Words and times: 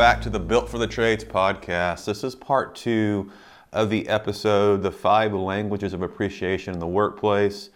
back 0.00 0.22
to 0.22 0.30
the 0.30 0.40
Built 0.40 0.66
for 0.66 0.78
the 0.78 0.86
Trades 0.86 1.24
podcast. 1.24 2.06
This 2.06 2.24
is 2.24 2.34
part 2.34 2.74
two 2.74 3.30
of 3.70 3.90
the 3.90 4.08
episode, 4.08 4.82
"The 4.82 4.90
Five 4.90 5.34
Languages 5.34 5.92
of 5.92 6.00
Appreciation 6.00 6.72
in 6.72 6.80
the 6.80 6.86
Workplace." 6.86 7.68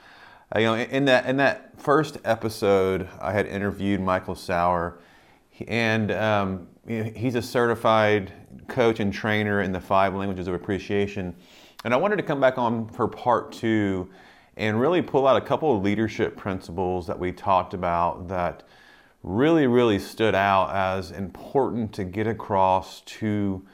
Uh, 0.57 0.59
you 0.59 0.65
know, 0.65 0.75
in 0.75 1.05
that 1.05 1.27
in 1.27 1.37
that 1.37 1.79
first 1.79 2.17
episode, 2.25 3.11
I 3.21 3.33
had 3.33 3.47
interviewed 3.47 4.01
Michael 4.01 4.35
Sauer, 4.35 5.01
and 5.69 6.11
um, 6.13 6.67
he's 6.87 7.35
a 7.35 7.43
certified 7.43 8.33
coach 8.69 9.01
and 9.01 9.13
trainer 9.13 9.61
in 9.61 9.73
the 9.73 9.81
five 9.81 10.15
languages 10.15 10.49
of 10.49 10.55
appreciation. 10.55 11.35
And 11.85 11.93
I 11.93 11.99
wanted 11.99 12.17
to 12.17 12.23
come 12.23 12.41
back 12.41 12.57
on 12.57 12.89
for 12.89 13.07
part 13.07 13.53
two 13.53 14.09
and 14.57 14.81
really 14.81 15.03
pull 15.03 15.27
out 15.27 15.37
a 15.37 15.45
couple 15.45 15.77
of 15.77 15.83
leadership 15.83 16.39
principles 16.39 17.07
that 17.07 17.19
we 17.19 17.33
talked 17.33 17.75
about 17.75 18.29
that 18.29 18.63
really, 19.25 19.67
really 19.67 19.99
stood 19.99 20.35
out 20.35 20.71
as 20.71 21.11
important 21.11 21.95
to 21.95 22.05
get 22.05 22.27
across 22.27 23.01
to 23.01 23.67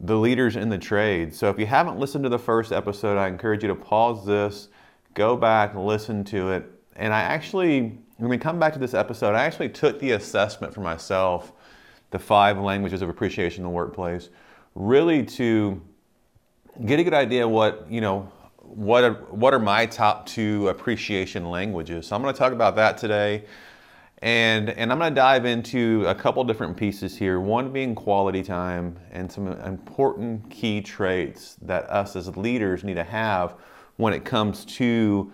the 0.00 0.16
leaders 0.16 0.56
in 0.56 0.70
the 0.70 0.78
trade. 0.78 1.34
So 1.34 1.50
if 1.50 1.58
you 1.58 1.66
haven't 1.66 1.98
listened 1.98 2.24
to 2.24 2.30
the 2.30 2.38
first 2.38 2.72
episode, 2.72 3.18
I 3.18 3.28
encourage 3.28 3.62
you 3.62 3.68
to 3.68 3.74
pause 3.74 4.24
this, 4.24 4.68
go 5.12 5.36
back, 5.36 5.74
and 5.74 5.84
listen 5.84 6.24
to 6.24 6.52
it. 6.52 6.64
And 6.96 7.12
I 7.12 7.20
actually, 7.20 7.98
when 8.16 8.30
we 8.30 8.38
come 8.38 8.58
back 8.58 8.72
to 8.72 8.78
this 8.78 8.94
episode, 8.94 9.34
I 9.34 9.44
actually 9.44 9.68
took 9.68 10.00
the 10.00 10.12
assessment 10.12 10.72
for 10.72 10.80
myself, 10.80 11.52
the 12.10 12.18
five 12.18 12.58
languages 12.58 13.02
of 13.02 13.10
appreciation 13.10 13.58
in 13.58 13.64
the 13.64 13.74
workplace, 13.74 14.30
really 14.74 15.22
to 15.22 15.82
get 16.86 16.98
a 16.98 17.04
good 17.04 17.14
idea 17.14 17.46
what, 17.46 17.86
you 17.90 18.00
know, 18.00 18.32
what 18.56 19.04
are, 19.04 19.14
what 19.30 19.52
are 19.52 19.58
my 19.58 19.84
top 19.84 20.24
two 20.24 20.68
appreciation 20.68 21.50
languages. 21.50 22.06
So 22.06 22.16
I'm 22.16 22.22
going 22.22 22.32
to 22.32 22.38
talk 22.38 22.54
about 22.54 22.76
that 22.76 22.96
today. 22.96 23.44
And, 24.20 24.70
and 24.70 24.90
I'm 24.90 24.98
going 24.98 25.12
to 25.12 25.14
dive 25.14 25.44
into 25.44 26.04
a 26.06 26.14
couple 26.14 26.42
different 26.42 26.76
pieces 26.76 27.16
here. 27.16 27.38
One 27.38 27.72
being 27.72 27.94
quality 27.94 28.42
time 28.42 28.98
and 29.12 29.30
some 29.30 29.48
important 29.48 30.50
key 30.50 30.80
traits 30.80 31.56
that 31.62 31.88
us 31.88 32.16
as 32.16 32.36
leaders 32.36 32.82
need 32.82 32.94
to 32.94 33.04
have 33.04 33.54
when 33.96 34.12
it 34.12 34.24
comes 34.24 34.64
to 34.64 35.30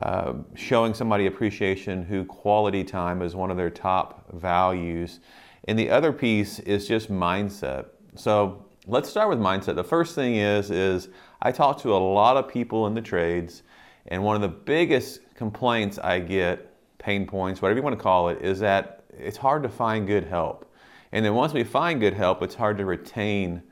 uh, 0.00 0.34
showing 0.54 0.94
somebody 0.94 1.26
appreciation 1.26 2.04
who 2.04 2.24
quality 2.24 2.84
time 2.84 3.20
is 3.20 3.34
one 3.34 3.50
of 3.50 3.56
their 3.56 3.70
top 3.70 4.32
values. 4.32 5.20
And 5.64 5.78
the 5.78 5.90
other 5.90 6.12
piece 6.12 6.60
is 6.60 6.86
just 6.86 7.10
mindset. 7.10 7.86
So 8.14 8.64
let's 8.86 9.08
start 9.08 9.28
with 9.28 9.38
mindset. 9.38 9.74
The 9.74 9.84
first 9.84 10.14
thing 10.14 10.36
is 10.36 10.70
is 10.70 11.08
I 11.42 11.52
talk 11.52 11.80
to 11.82 11.94
a 11.94 11.98
lot 11.98 12.36
of 12.36 12.48
people 12.48 12.86
in 12.86 12.94
the 12.94 13.02
trades, 13.02 13.62
and 14.06 14.22
one 14.22 14.36
of 14.36 14.42
the 14.42 14.48
biggest 14.48 15.20
complaints 15.34 15.98
I 15.98 16.20
get 16.20 16.69
pain 17.00 17.26
points, 17.26 17.60
whatever 17.60 17.78
you 17.78 17.82
want 17.82 17.98
to 17.98 18.02
call 18.02 18.28
it, 18.28 18.40
is 18.40 18.60
that 18.60 19.02
it's 19.18 19.36
hard 19.36 19.64
to 19.64 19.68
find 19.68 20.06
good 20.06 20.24
help. 20.24 20.72
And 21.12 21.24
then 21.24 21.34
once 21.34 21.52
we 21.52 21.64
find 21.64 22.00
good 22.00 22.14
help, 22.14 22.42
it's 22.42 22.54
hard 22.54 22.78
to 22.78 22.84
retain 22.84 23.62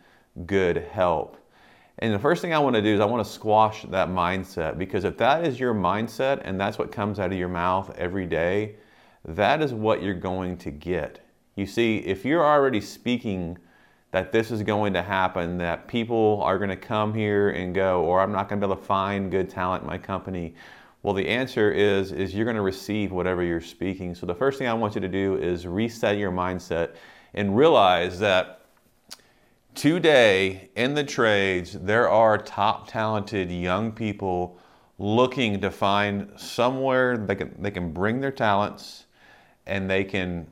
good 0.47 0.79
help. 0.91 1.37
And 2.01 2.13
the 2.13 2.19
first 2.19 2.43
thing 2.43 2.53
I 2.55 2.59
want 2.59 2.77
to 2.77 2.83
do 2.83 2.95
is 2.95 3.01
I 3.01 3.05
want 3.05 3.25
to 3.25 3.33
squash 3.33 3.83
that 3.85 4.09
mindset 4.09 4.79
because 4.79 5.05
if 5.05 5.17
that 5.19 5.45
is 5.45 5.59
your 5.59 5.75
mindset 5.75 6.41
and 6.45 6.61
that's 6.61 6.79
what 6.79 6.93
comes 6.93 7.19
out 7.19 7.33
of 7.33 7.39
your 7.39 7.49
mouth 7.49 7.95
every 7.99 8.27
day, 8.27 8.77
that 9.25 9.63
is 9.63 9.75
what 9.75 10.03
you're 10.03 10.15
going 10.15 10.57
to 10.59 10.71
get. 10.71 11.21
You 11.57 11.67
see, 11.67 11.99
if 11.99 12.25
you're 12.25 12.45
already 12.45 12.81
speaking 12.81 13.59
that 14.13 14.33
this 14.33 14.51
is 14.51 14.63
going 14.63 14.93
to 14.95 15.03
happen, 15.03 15.59
that 15.59 15.89
people 15.89 16.41
are 16.43 16.57
going 16.57 16.71
to 16.71 16.77
come 16.77 17.13
here 17.13 17.51
and 17.51 17.75
go, 17.75 18.05
or 18.05 18.21
I'm 18.21 18.33
not 18.33 18.49
going 18.49 18.61
to 18.61 18.67
be 18.67 18.73
able 18.73 18.81
to 18.81 18.87
find 18.87 19.31
good 19.31 19.51
talent 19.51 19.83
in 19.83 19.89
my 19.89 19.99
company, 19.99 20.55
well, 21.03 21.15
the 21.15 21.29
answer 21.29 21.71
is, 21.71 22.13
is 22.13 22.35
you're 22.35 22.45
going 22.45 22.57
to 22.57 22.63
receive 22.63 23.13
whatever 23.13 23.43
you're 23.43 23.61
speaking. 23.61 24.15
So 24.15 24.27
the 24.27 24.35
first 24.35 24.59
thing 24.59 24.67
I 24.67 24.75
want 24.75 24.95
you 24.95 25.01
to 25.01 25.09
do 25.09 25.37
is 25.37 25.67
reset 25.67 26.19
your 26.19 26.33
mindset 26.33 26.95
and 27.35 27.57
realize 27.57 28.19
that 28.19 28.63
today 29.75 30.71
in 30.75 30.95
the 30.95 31.05
trades, 31.05 31.73
there 31.73 32.09
are 32.09 32.37
top 32.37 32.89
talented 32.89 33.51
young 33.51 33.93
people 33.93 34.59
looking 34.99 35.61
to 35.61 35.71
find 35.71 36.29
somewhere 36.37 37.17
they 37.17 37.37
can, 37.37 37.55
they 37.63 37.71
can 37.71 37.93
bring 37.93 38.21
their 38.21 38.33
talents 38.33 39.07
and 39.67 39.89
they 39.89 40.03
can 40.03 40.49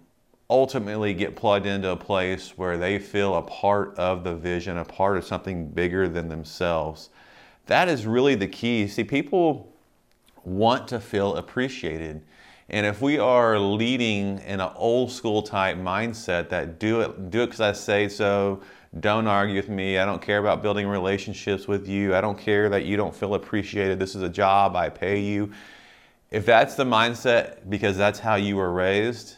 ultimately 0.48 1.12
get 1.12 1.34
plugged 1.34 1.66
into 1.66 1.91
a 1.91 1.97
place 1.97 2.56
where 2.56 2.78
they 2.78 3.00
feel 3.00 3.34
a 3.34 3.42
part 3.42 3.98
of 3.98 4.22
the 4.22 4.34
vision, 4.34 4.78
a 4.78 4.84
part 4.84 5.16
of 5.16 5.25
something 5.25 5.66
bigger 5.69 6.09
than 6.09 6.28
themselves. 6.28 7.10
That 7.66 7.88
is 7.88 8.06
really 8.06 8.37
the 8.37 8.47
key. 8.47 8.87
See, 8.87 9.03
people 9.03 9.72
want 10.47 10.89
to 10.89 11.01
feel 11.01 11.34
appreciated. 11.37 12.23
And 12.69 12.87
if 12.87 13.03
we 13.03 13.19
are 13.19 13.59
leading 13.59 14.39
in 14.39 14.61
an 14.61 14.71
old 14.77 15.11
school 15.11 15.43
type 15.43 15.77
mindset 15.77 16.49
that 16.49 16.79
do 16.79 17.01
it 17.01 17.31
do 17.31 17.43
it 17.43 17.47
because 17.47 17.61
I 17.61 17.73
say 17.73 18.09
so, 18.09 18.61
don't 19.01 19.27
argue 19.27 19.57
with 19.57 19.69
me, 19.69 19.99
I 19.99 20.07
don't 20.07 20.23
care 20.23 20.39
about 20.39 20.62
building 20.62 20.87
relationships 20.87 21.69
with 21.69 21.89
you, 21.89 22.15
I 22.15 22.21
don't 22.21 22.39
care 22.39 22.69
that 22.69 22.84
you 22.84 22.97
don't 22.97 23.15
feel 23.15 23.34
appreciated, 23.34 23.99
this 23.99 24.15
is 24.15 24.23
a 24.23 24.29
job, 24.29 24.75
I 24.75 24.89
pay 24.89 25.21
you. 25.21 25.53
If 26.31 26.47
that's 26.47 26.75
the 26.75 26.84
mindset 26.84 27.69
because 27.69 27.97
that's 27.97 28.19
how 28.19 28.37
you 28.37 28.57
were 28.57 28.73
raised, 28.73 29.37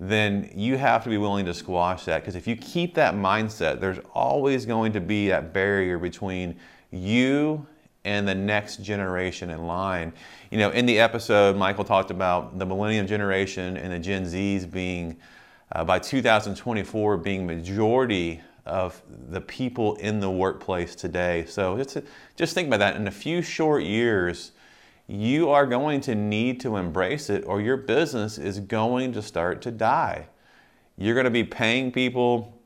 then 0.00 0.50
you 0.54 0.76
have 0.76 1.04
to 1.04 1.10
be 1.10 1.18
willing 1.18 1.44
to 1.46 1.54
squash 1.54 2.04
that. 2.06 2.22
Because 2.22 2.34
if 2.34 2.46
you 2.46 2.56
keep 2.56 2.94
that 2.94 3.14
mindset, 3.14 3.80
there's 3.80 3.98
always 4.14 4.64
going 4.64 4.92
to 4.92 5.00
be 5.00 5.28
that 5.28 5.52
barrier 5.52 5.98
between 5.98 6.56
you 6.90 7.66
and 8.04 8.26
the 8.26 8.34
next 8.34 8.82
generation 8.82 9.50
in 9.50 9.66
line. 9.66 10.12
You 10.50 10.58
know, 10.58 10.70
in 10.70 10.86
the 10.86 10.98
episode, 10.98 11.56
Michael 11.56 11.84
talked 11.84 12.10
about 12.10 12.58
the 12.58 12.66
millennium 12.66 13.06
generation 13.06 13.76
and 13.76 13.92
the 13.92 13.98
Gen 13.98 14.24
Zs 14.24 14.70
being, 14.70 15.16
uh, 15.72 15.84
by 15.84 15.98
2024, 15.98 17.18
being 17.18 17.46
majority 17.46 18.40
of 18.66 19.02
the 19.28 19.40
people 19.40 19.96
in 19.96 20.20
the 20.20 20.30
workplace 20.30 20.94
today. 20.94 21.44
So 21.46 21.76
just, 21.76 21.98
just 22.36 22.54
think 22.54 22.68
about 22.68 22.78
that. 22.78 22.96
In 22.96 23.06
a 23.06 23.12
few 23.12 23.42
short 23.42 23.82
years, 23.82 24.52
you 25.06 25.50
are 25.50 25.66
going 25.66 26.00
to 26.02 26.14
need 26.14 26.60
to 26.60 26.76
embrace 26.76 27.30
it 27.30 27.44
or 27.44 27.60
your 27.60 27.76
business 27.76 28.38
is 28.38 28.60
going 28.60 29.12
to 29.12 29.22
start 29.22 29.60
to 29.62 29.70
die. 29.70 30.28
You're 30.96 31.14
going 31.14 31.24
to 31.24 31.30
be 31.30 31.44
paying 31.44 31.90
people 31.90 32.59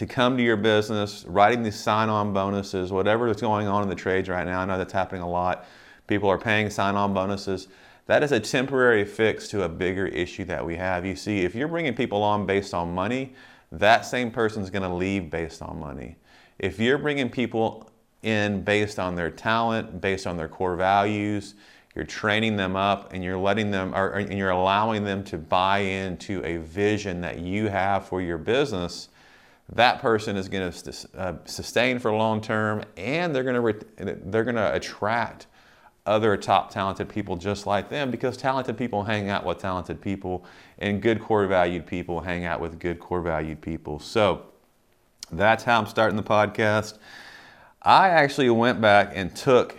to 0.00 0.06
come 0.06 0.34
to 0.38 0.42
your 0.42 0.56
business, 0.56 1.26
writing 1.28 1.62
these 1.62 1.78
sign 1.78 2.08
on 2.08 2.32
bonuses, 2.32 2.90
whatever 2.90 3.28
is 3.28 3.36
going 3.36 3.68
on 3.68 3.82
in 3.82 3.88
the 3.90 3.94
trades 3.94 4.30
right 4.30 4.46
now. 4.46 4.58
I 4.58 4.64
know 4.64 4.78
that's 4.78 4.94
happening 4.94 5.20
a 5.20 5.28
lot. 5.28 5.66
People 6.06 6.30
are 6.30 6.38
paying 6.38 6.70
sign 6.70 6.94
on 6.94 7.12
bonuses. 7.12 7.68
That 8.06 8.22
is 8.22 8.32
a 8.32 8.40
temporary 8.40 9.04
fix 9.04 9.46
to 9.48 9.64
a 9.64 9.68
bigger 9.68 10.06
issue 10.06 10.46
that 10.46 10.64
we 10.64 10.76
have. 10.76 11.04
You 11.04 11.14
see, 11.14 11.40
if 11.40 11.54
you're 11.54 11.68
bringing 11.68 11.92
people 11.92 12.22
on 12.22 12.46
based 12.46 12.72
on 12.72 12.94
money, 12.94 13.34
that 13.72 14.06
same 14.06 14.30
person 14.30 14.62
is 14.62 14.70
going 14.70 14.84
to 14.84 14.88
leave 14.88 15.28
based 15.28 15.60
on 15.60 15.78
money. 15.78 16.16
If 16.58 16.78
you're 16.78 16.96
bringing 16.96 17.28
people 17.28 17.90
in 18.22 18.62
based 18.62 18.98
on 18.98 19.16
their 19.16 19.30
talent, 19.30 20.00
based 20.00 20.26
on 20.26 20.38
their 20.38 20.48
core 20.48 20.76
values, 20.76 21.56
you're 21.94 22.06
training 22.06 22.56
them 22.56 22.74
up 22.74 23.12
and 23.12 23.22
you're 23.22 23.36
letting 23.36 23.70
them 23.70 23.94
or, 23.94 24.12
and 24.12 24.32
you're 24.32 24.48
allowing 24.48 25.04
them 25.04 25.22
to 25.24 25.36
buy 25.36 25.80
into 25.80 26.42
a 26.42 26.56
vision 26.56 27.20
that 27.20 27.40
you 27.40 27.68
have 27.68 28.06
for 28.06 28.22
your 28.22 28.38
business 28.38 29.09
that 29.72 30.00
person 30.00 30.36
is 30.36 30.48
going 30.48 30.70
to 30.70 31.08
uh, 31.16 31.34
sustain 31.44 31.98
for 31.98 32.12
long 32.12 32.40
term 32.40 32.82
and 32.96 33.34
they're 33.34 33.44
going 33.44 33.54
to 33.54 33.60
re- 33.60 34.16
they're 34.24 34.44
going 34.44 34.56
to 34.56 34.74
attract 34.74 35.46
other 36.06 36.36
top 36.36 36.70
talented 36.70 37.08
people 37.08 37.36
just 37.36 37.66
like 37.66 37.88
them 37.88 38.10
because 38.10 38.36
talented 38.36 38.76
people 38.76 39.04
hang 39.04 39.28
out 39.28 39.44
with 39.44 39.58
talented 39.58 40.00
people 40.00 40.44
and 40.78 41.02
good 41.02 41.20
core 41.20 41.46
valued 41.46 41.86
people 41.86 42.20
hang 42.20 42.44
out 42.44 42.60
with 42.60 42.78
good 42.80 42.98
core 42.98 43.20
valued 43.20 43.60
people. 43.60 43.98
So 43.98 44.46
that's 45.30 45.62
how 45.62 45.78
i'm 45.78 45.86
starting 45.86 46.16
the 46.16 46.22
podcast. 46.22 46.98
I 47.82 48.08
actually 48.08 48.50
went 48.50 48.80
back 48.80 49.12
and 49.14 49.34
took 49.34 49.76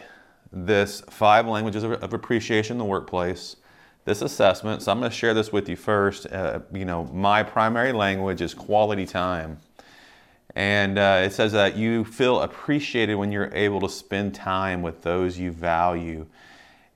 this 0.54 1.02
five 1.10 1.46
languages 1.48 1.84
of, 1.84 1.92
of 1.94 2.14
appreciation 2.14 2.76
in 2.76 2.78
the 2.78 2.86
workplace 2.86 3.58
this 4.06 4.22
assessment. 4.22 4.82
So 4.82 4.92
i'm 4.92 5.00
going 5.00 5.12
to 5.12 5.16
share 5.16 5.34
this 5.34 5.52
with 5.52 5.68
you 5.68 5.76
first. 5.76 6.28
Uh, 6.28 6.60
you 6.72 6.86
know 6.86 7.06
my 7.06 7.44
primary 7.44 7.92
language 7.92 8.42
is 8.42 8.54
quality 8.54 9.06
time 9.06 9.58
and 10.56 10.98
uh, 10.98 11.22
it 11.24 11.32
says 11.32 11.52
that 11.54 11.78
you 11.78 12.04
feel 12.04 12.42
appreciated 12.42 13.16
when 13.16 13.32
you're 13.32 13.54
able 13.54 13.80
to 13.82 13.90
spend 13.90 14.36
time 14.36 14.82
with 14.82 15.02
those 15.02 15.38
you 15.38 15.52
value. 15.52 16.26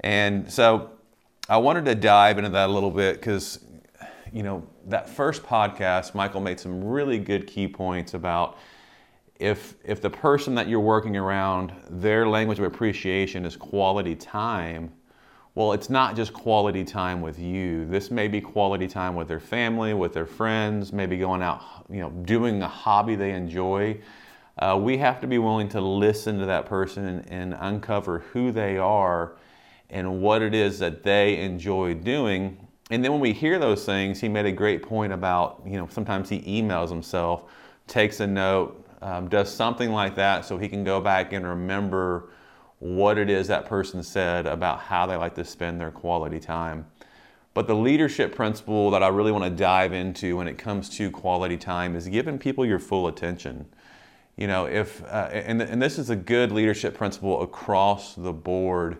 And 0.01 0.51
so 0.51 0.91
I 1.47 1.57
wanted 1.57 1.85
to 1.85 1.95
dive 1.95 2.37
into 2.37 2.49
that 2.49 2.69
a 2.69 2.71
little 2.71 2.91
bit 2.91 3.15
because, 3.15 3.59
you 4.33 4.43
know, 4.43 4.67
that 4.87 5.09
first 5.09 5.43
podcast, 5.43 6.13
Michael 6.13 6.41
made 6.41 6.59
some 6.59 6.83
really 6.83 7.17
good 7.17 7.47
key 7.47 7.67
points 7.67 8.13
about 8.13 8.57
if, 9.39 9.75
if 9.83 10.01
the 10.01 10.09
person 10.09 10.55
that 10.55 10.67
you're 10.67 10.79
working 10.79 11.15
around, 11.17 11.73
their 11.89 12.27
language 12.27 12.59
of 12.59 12.65
appreciation 12.65 13.45
is 13.45 13.55
quality 13.55 14.15
time, 14.15 14.91
well, 15.55 15.71
it's 15.71 15.89
not 15.89 16.17
just 16.17 16.33
quality 16.33 16.83
time 16.83 17.21
with 17.21 17.39
you. 17.39 17.85
This 17.85 18.11
may 18.11 18.27
be 18.27 18.41
quality 18.41 18.87
time 18.87 19.15
with 19.15 19.29
their 19.29 19.39
family, 19.39 19.93
with 19.93 20.13
their 20.13 20.25
friends, 20.25 20.91
maybe 20.91 21.17
going 21.17 21.41
out, 21.41 21.63
you 21.89 22.01
know, 22.01 22.09
doing 22.09 22.61
a 22.61 22.67
hobby 22.67 23.15
they 23.15 23.31
enjoy. 23.31 23.97
Uh, 24.59 24.77
we 24.81 24.97
have 24.97 25.21
to 25.21 25.27
be 25.27 25.37
willing 25.37 25.69
to 25.69 25.79
listen 25.79 26.39
to 26.39 26.45
that 26.45 26.65
person 26.65 27.05
and, 27.05 27.31
and 27.31 27.55
uncover 27.59 28.19
who 28.19 28.51
they 28.51 28.77
are 28.77 29.37
and 29.89 30.21
what 30.21 30.41
it 30.41 30.53
is 30.53 30.79
that 30.79 31.03
they 31.03 31.39
enjoy 31.39 31.93
doing. 31.93 32.57
And 32.91 33.03
then 33.03 33.13
when 33.13 33.21
we 33.21 33.31
hear 33.31 33.57
those 33.57 33.85
things, 33.85 34.19
he 34.19 34.27
made 34.27 34.45
a 34.45 34.51
great 34.51 34.83
point 34.83 35.13
about, 35.13 35.61
you 35.65 35.77
know, 35.77 35.87
sometimes 35.89 36.29
he 36.29 36.41
emails 36.41 36.89
himself 36.89 37.45
takes 37.87 38.19
a 38.19 38.27
note, 38.27 38.85
um, 39.01 39.29
does 39.29 39.53
something 39.53 39.91
like 39.91 40.15
that 40.15 40.45
so 40.45 40.57
he 40.57 40.67
can 40.67 40.83
go 40.83 40.99
back 40.99 41.33
and 41.33 41.47
remember 41.47 42.29
what 42.85 43.17
it 43.17 43.31
is 43.31 43.47
that 43.47 43.65
person 43.65 44.03
said 44.03 44.45
about 44.45 44.79
how 44.79 45.07
they 45.07 45.15
like 45.15 45.33
to 45.33 45.43
spend 45.43 45.81
their 45.81 45.89
quality 45.89 46.39
time. 46.39 46.85
But 47.55 47.67
the 47.67 47.73
leadership 47.73 48.35
principle 48.35 48.91
that 48.91 49.01
I 49.01 49.07
really 49.07 49.31
want 49.31 49.43
to 49.45 49.49
dive 49.49 49.91
into 49.91 50.37
when 50.37 50.47
it 50.47 50.59
comes 50.59 50.89
to 50.97 51.09
quality 51.09 51.57
time 51.57 51.95
is 51.95 52.07
giving 52.07 52.37
people 52.37 52.63
your 52.63 52.77
full 52.77 53.07
attention. 53.07 53.65
You 54.35 54.45
know, 54.45 54.65
if, 54.65 55.03
uh, 55.05 55.29
and, 55.31 55.61
and 55.63 55.81
this 55.81 55.97
is 55.97 56.11
a 56.11 56.15
good 56.15 56.51
leadership 56.51 56.95
principle 56.95 57.41
across 57.41 58.13
the 58.13 58.33
board. 58.33 58.99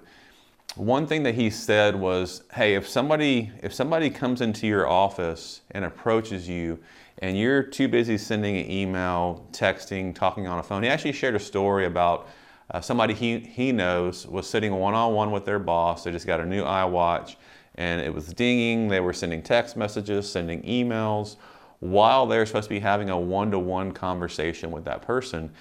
One 0.75 1.05
thing 1.05 1.21
that 1.23 1.35
he 1.35 1.51
said 1.51 1.95
was, 1.95 2.41
hey, 2.53 2.73
if 2.73 2.88
somebody, 2.88 3.51
if 3.61 3.71
somebody 3.71 4.09
comes 4.09 4.41
into 4.41 4.65
your 4.65 4.88
office 4.88 5.61
and 5.71 5.85
approaches 5.85 6.49
you 6.49 6.79
and 7.19 7.38
you're 7.38 7.61
too 7.61 7.88
busy 7.88 8.17
sending 8.17 8.57
an 8.57 8.71
email, 8.71 9.47
texting, 9.51 10.15
talking 10.15 10.47
on 10.47 10.57
a 10.57 10.63
phone, 10.63 10.81
he 10.81 10.89
actually 10.89 11.11
shared 11.11 11.35
a 11.35 11.39
story 11.39 11.85
about 11.85 12.27
uh, 12.71 12.81
somebody 12.81 13.13
he, 13.13 13.39
he 13.39 13.71
knows 13.71 14.25
was 14.27 14.50
sitting 14.50 14.73
one 14.73 14.94
on 14.94 15.13
one 15.13 15.31
with 15.31 15.45
their 15.45 15.59
boss. 15.59 16.03
They 16.03 16.12
just 16.12 16.25
got 16.25 16.39
a 16.39 16.45
new 16.45 16.63
iWatch 16.63 17.35
and 17.75 18.01
it 18.01 18.13
was 18.13 18.27
dinging. 18.33 18.88
They 18.88 19.00
were 19.00 19.13
sending 19.13 19.41
text 19.41 19.77
messages, 19.77 20.31
sending 20.31 20.62
emails 20.63 21.35
while 21.79 22.25
they're 22.25 22.45
supposed 22.45 22.65
to 22.65 22.69
be 22.69 22.79
having 22.79 23.09
a 23.09 23.19
one 23.19 23.51
to 23.51 23.59
one 23.59 23.91
conversation 23.91 24.71
with 24.71 24.85
that 24.85 25.01
person. 25.01 25.51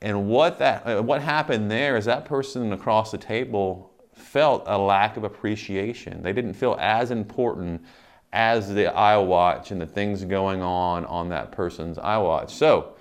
And 0.00 0.28
what, 0.28 0.58
that, 0.58 0.86
uh, 0.86 1.02
what 1.02 1.20
happened 1.20 1.70
there 1.70 1.96
is 1.96 2.04
that 2.04 2.24
person 2.24 2.72
across 2.72 3.10
the 3.10 3.18
table 3.18 3.90
felt 4.12 4.64
a 4.66 4.78
lack 4.78 5.16
of 5.16 5.24
appreciation. 5.24 6.22
They 6.22 6.32
didn't 6.32 6.54
feel 6.54 6.76
as 6.80 7.10
important 7.10 7.84
as 8.32 8.68
the 8.68 8.92
iWatch 8.94 9.70
and 9.70 9.80
the 9.80 9.86
things 9.86 10.24
going 10.24 10.62
on 10.62 11.04
on 11.06 11.28
that 11.28 11.52
person's 11.52 11.98
iWatch. 11.98 12.50
So, 12.50 12.93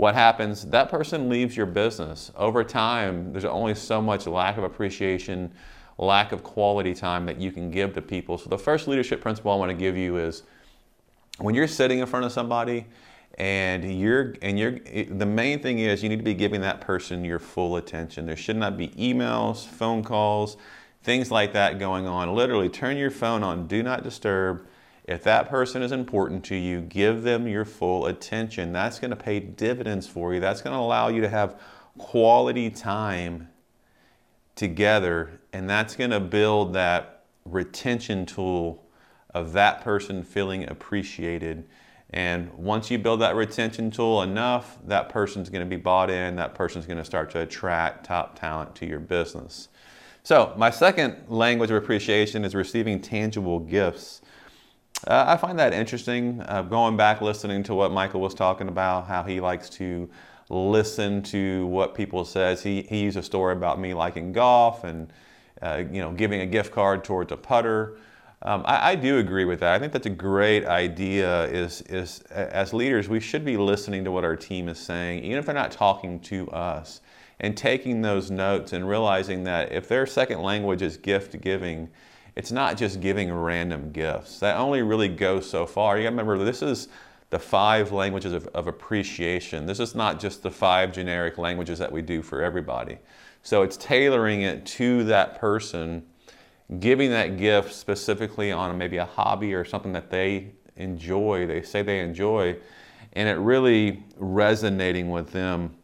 what 0.00 0.14
happens? 0.14 0.64
That 0.64 0.88
person 0.88 1.28
leaves 1.28 1.54
your 1.54 1.66
business. 1.66 2.32
Over 2.34 2.64
time, 2.64 3.32
there's 3.32 3.44
only 3.44 3.74
so 3.74 4.00
much 4.00 4.26
lack 4.26 4.56
of 4.56 4.64
appreciation, 4.64 5.52
lack 5.98 6.32
of 6.32 6.42
quality 6.42 6.94
time 6.94 7.26
that 7.26 7.38
you 7.38 7.52
can 7.52 7.70
give 7.70 7.92
to 7.92 8.00
people. 8.00 8.38
So, 8.38 8.48
the 8.48 8.56
first 8.56 8.88
leadership 8.88 9.20
principle 9.20 9.52
I 9.52 9.56
want 9.56 9.68
to 9.68 9.76
give 9.76 9.98
you 9.98 10.16
is 10.16 10.42
when 11.36 11.54
you're 11.54 11.68
sitting 11.68 11.98
in 11.98 12.06
front 12.06 12.24
of 12.24 12.32
somebody 12.32 12.86
and 13.36 14.00
you're 14.00 14.36
and 14.40 14.58
you're 14.58 14.78
the 14.78 15.26
main 15.26 15.60
thing 15.60 15.80
is 15.80 16.02
you 16.02 16.08
need 16.08 16.16
to 16.16 16.24
be 16.24 16.34
giving 16.34 16.62
that 16.62 16.80
person 16.80 17.24
your 17.24 17.38
full 17.38 17.76
attention 17.76 18.26
there 18.26 18.36
should 18.36 18.56
not 18.56 18.76
be 18.76 18.88
emails 18.88 19.64
phone 19.64 20.02
calls 20.02 20.56
things 21.04 21.30
like 21.30 21.52
that 21.52 21.78
going 21.78 22.08
on 22.08 22.34
literally 22.34 22.68
turn 22.68 22.96
your 22.96 23.10
phone 23.10 23.44
on 23.44 23.68
do 23.68 23.84
not 23.84 24.02
disturb 24.02 24.66
if 25.10 25.24
that 25.24 25.48
person 25.48 25.82
is 25.82 25.90
important 25.90 26.44
to 26.44 26.54
you, 26.54 26.82
give 26.82 27.24
them 27.24 27.48
your 27.48 27.64
full 27.64 28.06
attention. 28.06 28.72
That's 28.72 29.00
going 29.00 29.10
to 29.10 29.16
pay 29.16 29.40
dividends 29.40 30.06
for 30.06 30.32
you. 30.32 30.38
That's 30.38 30.62
going 30.62 30.72
to 30.72 30.78
allow 30.78 31.08
you 31.08 31.20
to 31.20 31.28
have 31.28 31.60
quality 31.98 32.70
time 32.70 33.48
together, 34.54 35.40
and 35.52 35.68
that's 35.68 35.96
going 35.96 36.10
to 36.12 36.20
build 36.20 36.74
that 36.74 37.24
retention 37.44 38.24
tool 38.24 38.86
of 39.34 39.52
that 39.54 39.80
person 39.80 40.22
feeling 40.22 40.68
appreciated. 40.68 41.66
And 42.10 42.52
once 42.54 42.88
you 42.88 42.96
build 42.96 43.20
that 43.20 43.34
retention 43.34 43.90
tool 43.90 44.22
enough, 44.22 44.78
that 44.86 45.08
person's 45.08 45.50
going 45.50 45.64
to 45.64 45.68
be 45.68 45.80
bought 45.80 46.08
in, 46.10 46.36
that 46.36 46.54
person's 46.54 46.86
going 46.86 46.98
to 46.98 47.04
start 47.04 47.30
to 47.30 47.40
attract 47.40 48.06
top 48.06 48.38
talent 48.38 48.76
to 48.76 48.86
your 48.86 49.00
business. 49.00 49.70
So, 50.22 50.54
my 50.56 50.70
second 50.70 51.24
language 51.26 51.70
of 51.70 51.76
appreciation 51.82 52.44
is 52.44 52.54
receiving 52.54 53.00
tangible 53.00 53.58
gifts. 53.58 54.22
Uh, 55.06 55.24
I 55.28 55.36
find 55.36 55.58
that 55.58 55.72
interesting. 55.72 56.42
Uh, 56.46 56.62
going 56.62 56.96
back, 56.96 57.20
listening 57.20 57.62
to 57.64 57.74
what 57.74 57.90
Michael 57.90 58.20
was 58.20 58.34
talking 58.34 58.68
about, 58.68 59.06
how 59.06 59.22
he 59.22 59.40
likes 59.40 59.70
to 59.70 60.10
listen 60.50 61.22
to 61.22 61.66
what 61.66 61.94
people 61.94 62.24
says. 62.24 62.62
He 62.62 62.82
he 62.82 63.02
used 63.02 63.16
a 63.16 63.22
story 63.22 63.54
about 63.54 63.80
me 63.80 63.94
liking 63.94 64.32
golf 64.32 64.84
and 64.84 65.10
uh, 65.62 65.84
you 65.90 66.00
know 66.00 66.12
giving 66.12 66.40
a 66.40 66.46
gift 66.46 66.72
card 66.72 67.04
towards 67.04 67.32
a 67.32 67.36
putter. 67.36 67.96
Um, 68.42 68.62
I, 68.66 68.92
I, 68.92 68.94
do 68.94 69.18
agree 69.18 69.44
with 69.44 69.60
that. 69.60 69.74
I 69.74 69.78
think 69.78 69.92
that's 69.92 70.06
a 70.06 70.10
great 70.10 70.64
idea. 70.64 71.44
Is 71.44 71.82
is 71.82 72.20
as 72.30 72.72
leaders, 72.74 73.08
we 73.08 73.20
should 73.20 73.44
be 73.44 73.56
listening 73.56 74.04
to 74.04 74.10
what 74.10 74.24
our 74.24 74.36
team 74.36 74.68
is 74.68 74.78
saying, 74.78 75.24
even 75.24 75.38
if 75.38 75.46
they're 75.46 75.54
not 75.54 75.70
talking 75.70 76.20
to 76.20 76.48
us, 76.50 77.00
and 77.40 77.56
taking 77.56 78.02
those 78.02 78.30
notes 78.30 78.72
and 78.72 78.88
realizing 78.88 79.44
that 79.44 79.72
if 79.72 79.88
their 79.88 80.06
second 80.06 80.42
language 80.42 80.82
is 80.82 80.96
gift 80.96 81.40
giving 81.40 81.88
it's 82.36 82.52
not 82.52 82.76
just 82.76 83.00
giving 83.00 83.32
random 83.32 83.92
gifts. 83.92 84.38
That 84.40 84.56
only 84.56 84.82
really 84.82 85.08
goes 85.08 85.48
so 85.48 85.66
far. 85.66 85.96
You 85.96 86.04
gotta 86.04 86.16
remember, 86.16 86.44
this 86.44 86.62
is 86.62 86.88
the 87.30 87.38
five 87.38 87.92
languages 87.92 88.32
of, 88.32 88.46
of, 88.48 88.66
appreciation. 88.66 89.66
This 89.66 89.78
is 89.78 89.94
not 89.94 90.20
just 90.20 90.42
the 90.42 90.50
five 90.50 90.92
generic 90.92 91.38
languages 91.38 91.78
that 91.78 91.90
we 91.90 92.02
do 92.02 92.22
for 92.22 92.42
everybody. 92.42 92.98
So 93.42 93.62
it's 93.62 93.76
tailoring 93.76 94.42
it 94.42 94.66
to 94.66 95.04
that 95.04 95.38
person, 95.38 96.04
giving 96.80 97.10
that 97.10 97.38
gift 97.38 97.72
specifically 97.72 98.50
on 98.52 98.76
maybe 98.76 98.96
a 98.96 99.04
hobby 99.04 99.54
or 99.54 99.64
something 99.64 99.92
that 99.92 100.10
they 100.10 100.52
enjoy, 100.76 101.46
they 101.46 101.62
say 101.62 101.82
they 101.82 102.00
enjoy, 102.00 102.56
and 103.12 103.28
it 103.28 103.38
really 103.38 104.02
resonating 104.16 105.10
with 105.10 105.30
them 105.30 105.76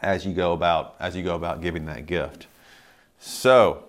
as 0.00 0.24
you 0.24 0.32
go 0.32 0.52
about 0.52 0.94
as 1.00 1.16
you 1.16 1.22
go 1.22 1.34
about 1.34 1.60
giving 1.60 1.86
that 1.86 2.06
gift. 2.06 2.46
So 3.18 3.87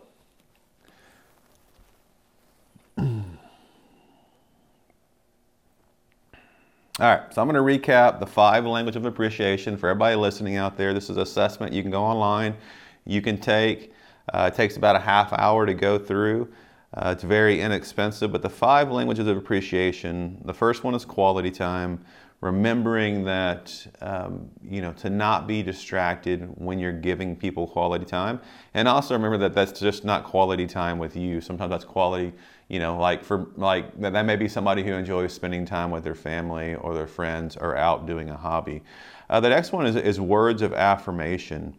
All 7.00 7.07
right, 7.07 7.34
so 7.34 7.42
I'm 7.42 7.50
going 7.50 7.56
to 7.56 7.88
recap 7.88 8.19
the 8.19 8.28
five 8.28 8.66
language 8.66 8.98
of 8.98 9.06
appreciation 9.06 9.78
for 9.78 9.88
everybody 9.88 10.18
listening 10.18 10.57
out 10.57 10.75
there. 10.75 10.94
This 10.94 11.10
is 11.10 11.16
assessment 11.16 11.72
you 11.72 11.81
can 11.81 11.92
go 11.92 12.04
online, 12.04 12.57
you 13.06 13.22
can 13.22 13.38
take. 13.38 13.94
Uh, 14.34 14.50
it 14.51 14.56
takes 14.57 14.75
about 14.75 14.98
a 14.98 15.00
half 15.00 15.31
hour 15.31 15.66
to 15.66 15.74
go 15.74 15.98
through. 15.98 16.50
Uh, 16.94 17.12
it's 17.16 17.24
very 17.24 17.62
inexpensive, 17.62 18.34
but 18.34 18.42
the 18.42 18.50
five 18.50 18.92
languages 18.92 19.28
of 19.28 19.38
appreciation. 19.38 20.42
The 20.44 20.54
first 20.54 20.84
one 20.84 20.94
is 20.94 21.06
quality 21.06 21.51
time. 21.51 22.04
Remembering 22.42 23.24
that 23.24 23.88
um, 24.02 24.50
you 24.62 24.81
know 24.81 24.92
to 24.94 25.10
not 25.10 25.48
be 25.48 25.63
distracted 25.63 26.52
when 26.56 26.80
you're 26.80 26.92
giving 26.92 27.34
people 27.34 27.66
quality 27.66 28.04
time, 28.04 28.42
and 28.74 28.90
also 28.90 29.13
remember 29.13 29.38
that 29.38 29.54
that's 29.54 29.80
just 29.80 30.04
not 30.04 30.26
quality 30.26 30.68
time 30.68 30.97
with 31.00 31.16
you. 31.16 31.40
Sometimes 31.40 31.69
that's 31.69 31.85
quality 31.85 32.33
you 32.69 32.80
know 32.80 32.97
like 32.97 33.26
for 33.26 33.47
like 33.57 33.99
that 33.99 34.26
may 34.26 34.35
be 34.35 34.47
somebody 34.47 34.83
who 34.83 34.94
enjoys 34.94 35.33
spending 35.33 35.66
time 35.66 35.92
with 35.92 36.04
their 36.04 36.16
family 36.16 36.76
or 36.76 36.94
their 36.94 37.07
friends 37.07 37.57
or 37.57 37.76
out 37.76 38.06
doing 38.06 38.30
a 38.30 38.38
hobby. 38.38 38.81
Uh, 39.30 39.40
the 39.40 39.49
next 39.49 39.71
one 39.71 39.85
is, 39.85 39.95
is 39.95 40.19
words 40.21 40.61
of 40.61 40.71
affirmation. 40.73 41.76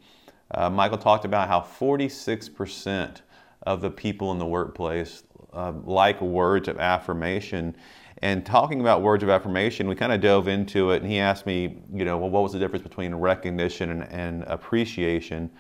Uh, 0.50 0.68
michael 0.68 0.99
talked 0.99 1.25
about 1.25 1.49
how 1.49 1.61
46% 1.61 3.23
of 3.62 3.80
the 3.80 3.90
people 3.90 4.32
in 4.32 4.38
the 4.38 4.47
workplace 4.47 5.23
uh, 5.52 5.73
like 5.85 6.20
words 6.20 6.68
of 6.68 6.78
affirmation. 6.78 7.76
And 8.23 8.44
talking 8.44 8.80
about 8.80 9.00
words 9.00 9.23
of 9.23 9.30
affirmation 9.30 9.88
we 9.88 9.94
kind 9.94 10.12
of 10.12 10.20
dove 10.20 10.49
into 10.49 10.90
it 10.90 11.02
and 11.02 11.11
he 11.11 11.18
asked 11.18 11.47
me 11.47 11.82
you 11.92 12.04
know 12.04 12.18
well 12.18 12.30
what 12.30 12.42
was 12.42 12.52
the 12.52 12.59
difference 12.59 12.82
between 12.82 13.14
recognition 13.14 13.90
and, 13.90 14.02
and 14.12 14.42
appreciation? 14.49 15.50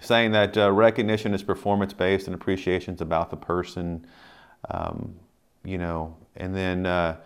Saying 0.00 0.32
that 0.32 0.58
uh, 0.58 0.72
recognition 0.72 1.32
is 1.32 1.44
performance 1.44 1.92
based 1.92 2.26
and 2.26 2.34
appreciation 2.34 2.94
is 2.94 3.00
about 3.00 3.30
the 3.30 3.36
person 3.36 4.04
um, 4.70 5.14
you 5.64 5.78
know, 5.78 6.16
and 6.36 6.54
then, 6.54 6.86
uh, 6.86 7.16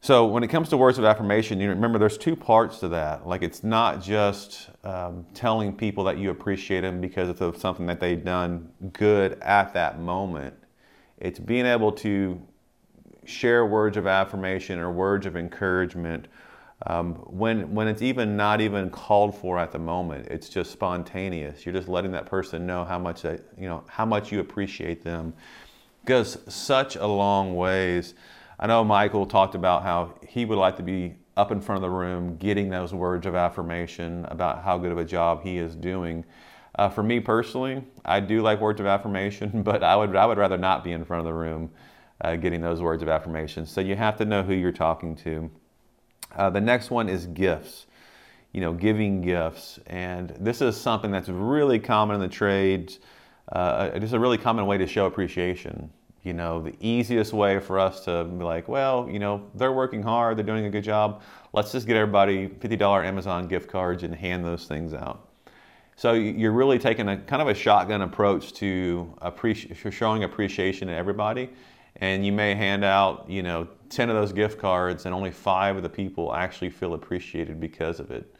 so 0.00 0.26
when 0.26 0.44
it 0.44 0.48
comes 0.48 0.68
to 0.68 0.76
words 0.76 0.98
of 0.98 1.04
affirmation, 1.04 1.58
you 1.60 1.68
remember 1.68 1.98
there's 1.98 2.18
two 2.18 2.36
parts 2.36 2.78
to 2.80 2.88
that. 2.88 3.26
Like 3.26 3.42
it's 3.42 3.64
not 3.64 4.00
just 4.00 4.70
um, 4.84 5.26
telling 5.34 5.76
people 5.76 6.04
that 6.04 6.16
you 6.16 6.30
appreciate 6.30 6.82
them 6.82 7.00
because 7.00 7.40
of 7.40 7.56
something 7.56 7.86
that 7.86 7.98
they've 7.98 8.24
done 8.24 8.70
good 8.92 9.40
at 9.40 9.74
that 9.74 9.98
moment. 9.98 10.54
It's 11.18 11.40
being 11.40 11.66
able 11.66 11.90
to 11.92 12.40
share 13.24 13.66
words 13.66 13.96
of 13.96 14.06
affirmation 14.06 14.78
or 14.78 14.92
words 14.92 15.26
of 15.26 15.36
encouragement 15.36 16.28
um, 16.86 17.14
when 17.14 17.74
when 17.74 17.88
it's 17.88 18.02
even 18.02 18.36
not 18.36 18.60
even 18.60 18.90
called 18.90 19.36
for 19.36 19.58
at 19.58 19.72
the 19.72 19.78
moment. 19.78 20.28
It's 20.28 20.48
just 20.48 20.70
spontaneous. 20.70 21.64
You're 21.64 21.74
just 21.74 21.88
letting 21.88 22.12
that 22.12 22.26
person 22.26 22.66
know 22.66 22.84
how 22.84 22.98
much 22.98 23.22
that 23.22 23.40
you 23.58 23.66
know 23.66 23.82
how 23.88 24.04
much 24.04 24.30
you 24.30 24.40
appreciate 24.40 25.02
them 25.02 25.32
goes 26.06 26.38
such 26.48 26.96
a 26.96 27.06
long 27.06 27.56
ways. 27.56 28.14
I 28.58 28.66
know 28.66 28.84
Michael 28.84 29.26
talked 29.26 29.54
about 29.54 29.82
how 29.82 30.14
he 30.26 30.44
would 30.44 30.56
like 30.56 30.76
to 30.76 30.82
be 30.82 31.16
up 31.36 31.52
in 31.52 31.60
front 31.60 31.76
of 31.76 31.82
the 31.82 31.94
room 31.94 32.36
getting 32.36 32.70
those 32.70 32.94
words 32.94 33.26
of 33.26 33.34
affirmation 33.34 34.24
about 34.30 34.64
how 34.64 34.78
good 34.78 34.92
of 34.92 34.98
a 34.98 35.04
job 35.04 35.42
he 35.42 35.58
is 35.58 35.74
doing. 35.74 36.24
Uh, 36.76 36.88
for 36.88 37.02
me 37.02 37.20
personally, 37.20 37.84
I 38.04 38.20
do 38.20 38.40
like 38.40 38.60
words 38.60 38.80
of 38.80 38.86
affirmation, 38.86 39.62
but 39.64 39.82
I 39.82 39.96
would, 39.96 40.16
I 40.16 40.24
would 40.24 40.38
rather 40.38 40.56
not 40.56 40.82
be 40.82 40.92
in 40.92 41.04
front 41.04 41.20
of 41.20 41.26
the 41.26 41.34
room 41.34 41.70
uh, 42.22 42.36
getting 42.36 42.62
those 42.62 42.80
words 42.80 43.02
of 43.02 43.08
affirmation. 43.08 43.66
So 43.66 43.80
you 43.80 43.96
have 43.96 44.16
to 44.18 44.24
know 44.24 44.42
who 44.42 44.54
you're 44.54 44.72
talking 44.72 45.16
to. 45.16 45.50
Uh, 46.34 46.50
the 46.50 46.60
next 46.60 46.90
one 46.90 47.08
is 47.08 47.26
gifts. 47.26 47.86
You 48.52 48.62
know, 48.62 48.72
giving 48.72 49.20
gifts. 49.20 49.78
And 49.86 50.30
this 50.40 50.62
is 50.62 50.78
something 50.78 51.10
that's 51.10 51.28
really 51.28 51.78
common 51.78 52.14
in 52.14 52.20
the 52.22 52.28
trades. 52.28 53.00
Uh, 53.52 53.98
just 53.98 54.12
a 54.12 54.18
really 54.18 54.38
common 54.38 54.66
way 54.66 54.76
to 54.76 54.86
show 54.86 55.06
appreciation 55.06 55.90
You 56.24 56.32
know, 56.32 56.60
the 56.60 56.74
easiest 56.80 57.32
way 57.32 57.60
for 57.60 57.78
us 57.78 58.04
to 58.06 58.24
be 58.24 58.42
like, 58.42 58.66
well, 58.68 59.08
you 59.08 59.20
know, 59.20 59.48
they're 59.54 59.72
working 59.72 60.02
hard, 60.02 60.36
they're 60.36 60.44
doing 60.44 60.66
a 60.66 60.70
good 60.70 60.82
job. 60.82 61.22
Let's 61.52 61.70
just 61.70 61.86
get 61.86 61.96
everybody 61.96 62.48
$50 62.48 63.04
Amazon 63.04 63.46
gift 63.46 63.70
cards 63.70 64.02
and 64.02 64.12
hand 64.14 64.44
those 64.44 64.66
things 64.66 64.92
out. 64.92 65.28
So 65.94 66.12
you're 66.12 66.52
really 66.52 66.78
taking 66.78 67.08
a 67.08 67.16
kind 67.16 67.40
of 67.40 67.48
a 67.48 67.54
shotgun 67.54 68.02
approach 68.02 68.52
to 68.54 69.14
appreci- 69.22 69.90
showing 69.92 70.24
appreciation 70.24 70.88
to 70.88 70.94
everybody. 70.94 71.50
And 71.96 72.26
you 72.26 72.32
may 72.32 72.54
hand 72.54 72.84
out, 72.84 73.30
you 73.30 73.42
know, 73.42 73.68
10 73.88 74.10
of 74.10 74.16
those 74.16 74.32
gift 74.32 74.58
cards 74.58 75.06
and 75.06 75.14
only 75.14 75.30
five 75.30 75.76
of 75.76 75.82
the 75.82 75.88
people 75.88 76.34
actually 76.34 76.68
feel 76.68 76.92
appreciated 76.94 77.60
because 77.60 78.00
of 78.00 78.10
it. 78.10 78.35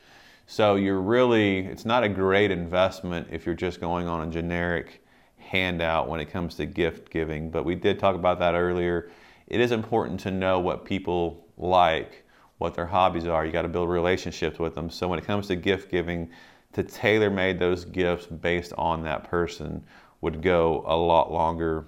So 0.46 0.76
you're 0.76 1.00
really, 1.00 1.66
it's 1.66 1.84
not 1.84 2.04
a 2.04 2.08
great 2.08 2.52
investment 2.52 3.28
if 3.32 3.44
you're 3.44 3.54
just 3.56 3.80
going 3.80 4.06
on 4.06 4.28
a 4.28 4.30
generic 4.30 5.02
handout 5.38 6.08
when 6.08 6.20
it 6.20 6.26
comes 6.26 6.54
to 6.56 6.66
gift 6.66 7.10
giving. 7.10 7.50
But 7.50 7.64
we 7.64 7.74
did 7.74 7.98
talk 7.98 8.14
about 8.14 8.38
that 8.38 8.54
earlier. 8.54 9.10
It 9.48 9.60
is 9.60 9.72
important 9.72 10.20
to 10.20 10.30
know 10.30 10.60
what 10.60 10.84
people 10.84 11.44
like, 11.56 12.24
what 12.58 12.74
their 12.74 12.86
hobbies 12.86 13.26
are. 13.26 13.44
You 13.44 13.50
got 13.50 13.62
to 13.62 13.68
build 13.68 13.88
relationships 13.88 14.58
with 14.58 14.74
them. 14.74 14.88
So 14.88 15.08
when 15.08 15.18
it 15.18 15.24
comes 15.24 15.48
to 15.48 15.56
gift 15.56 15.90
giving, 15.90 16.30
to 16.74 16.82
tailor 16.84 17.30
made 17.30 17.58
those 17.58 17.84
gifts 17.84 18.26
based 18.26 18.72
on 18.78 19.02
that 19.02 19.24
person 19.24 19.84
would 20.20 20.42
go 20.42 20.84
a 20.86 20.96
lot 20.96 21.32
longer 21.32 21.86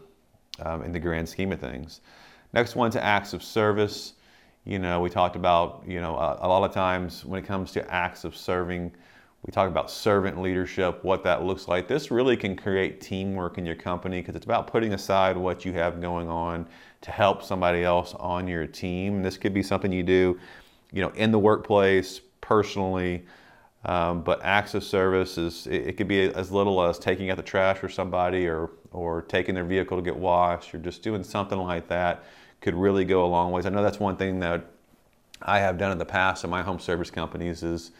um, 0.60 0.82
in 0.82 0.92
the 0.92 0.98
grand 0.98 1.28
scheme 1.28 1.52
of 1.52 1.60
things. 1.60 2.00
Next 2.52 2.74
one 2.74 2.90
to 2.90 3.02
acts 3.02 3.32
of 3.32 3.42
service. 3.42 4.14
You 4.68 4.78
know, 4.78 5.00
we 5.00 5.08
talked 5.08 5.34
about, 5.34 5.82
you 5.86 5.98
know, 5.98 6.14
a, 6.16 6.40
a 6.42 6.46
lot 6.46 6.62
of 6.62 6.74
times 6.74 7.24
when 7.24 7.42
it 7.42 7.46
comes 7.46 7.72
to 7.72 7.90
acts 7.90 8.24
of 8.24 8.36
serving, 8.36 8.92
we 9.42 9.50
talk 9.50 9.66
about 9.66 9.90
servant 9.90 10.42
leadership, 10.42 11.02
what 11.02 11.24
that 11.24 11.42
looks 11.42 11.68
like. 11.68 11.88
This 11.88 12.10
really 12.10 12.36
can 12.36 12.54
create 12.54 13.00
teamwork 13.00 13.56
in 13.56 13.64
your 13.64 13.76
company 13.76 14.20
because 14.20 14.36
it's 14.36 14.44
about 14.44 14.66
putting 14.66 14.92
aside 14.92 15.38
what 15.38 15.64
you 15.64 15.72
have 15.72 16.02
going 16.02 16.28
on 16.28 16.66
to 17.00 17.10
help 17.10 17.42
somebody 17.42 17.82
else 17.82 18.14
on 18.18 18.46
your 18.46 18.66
team. 18.66 19.22
This 19.22 19.38
could 19.38 19.54
be 19.54 19.62
something 19.62 19.90
you 19.90 20.02
do, 20.02 20.38
you 20.92 21.00
know, 21.00 21.12
in 21.14 21.32
the 21.32 21.38
workplace, 21.38 22.20
personally. 22.42 23.24
Um, 23.86 24.22
but 24.22 24.42
acts 24.42 24.74
of 24.74 24.84
service 24.84 25.38
is 25.38 25.66
it, 25.66 25.86
it, 25.86 25.96
could 25.96 26.08
be 26.08 26.24
as 26.24 26.52
little 26.52 26.82
as 26.82 26.98
taking 26.98 27.30
out 27.30 27.38
the 27.38 27.42
trash 27.42 27.78
for 27.78 27.88
somebody 27.88 28.46
or 28.46 28.70
or 28.90 29.22
taking 29.22 29.54
their 29.54 29.64
vehicle 29.64 29.96
to 29.96 30.02
get 30.02 30.16
washed 30.16 30.74
or 30.74 30.78
just 30.78 31.02
doing 31.02 31.24
something 31.24 31.58
like 31.58 31.88
that 31.88 32.24
could 32.60 32.74
really 32.74 33.04
go 33.04 33.24
a 33.24 33.28
long 33.28 33.52
ways. 33.52 33.66
I 33.66 33.70
know 33.70 33.82
that's 33.82 34.00
one 34.00 34.16
thing 34.16 34.40
that 34.40 34.64
I 35.40 35.60
have 35.60 35.78
done 35.78 35.92
in 35.92 35.98
the 35.98 36.04
past 36.04 36.44
in 36.44 36.50
my 36.50 36.62
home 36.62 36.80
service 36.80 37.10
companies 37.10 37.62
is 37.62 37.92